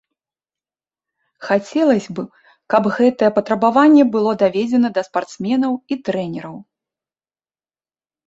Хацелася 1.47 2.09
б, 2.19 2.23
каб 2.73 2.83
гэтае 2.95 3.29
патрабаванне 3.37 4.03
было 4.15 4.31
даведзена 4.43 4.87
да 4.95 5.01
спартсменаў 5.09 5.71
і 5.91 5.95
трэнераў. 6.09 6.55